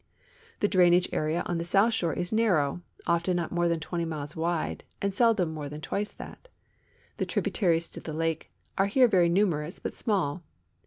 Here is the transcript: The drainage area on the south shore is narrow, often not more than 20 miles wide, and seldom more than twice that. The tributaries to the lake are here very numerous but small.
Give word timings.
The 0.61 0.67
drainage 0.67 1.07
area 1.13 1.43
on 1.45 1.59
the 1.59 1.63
south 1.63 1.93
shore 1.93 2.13
is 2.13 2.31
narrow, 2.33 2.81
often 3.05 3.35
not 3.35 3.51
more 3.51 3.67
than 3.67 3.79
20 3.79 4.03
miles 4.05 4.35
wide, 4.35 4.83
and 4.99 5.13
seldom 5.13 5.53
more 5.53 5.69
than 5.69 5.79
twice 5.79 6.11
that. 6.13 6.47
The 7.17 7.25
tributaries 7.27 7.87
to 7.91 7.99
the 7.99 8.11
lake 8.11 8.49
are 8.79 8.87
here 8.87 9.07
very 9.07 9.29
numerous 9.29 9.77
but 9.77 9.93
small. 9.93 10.41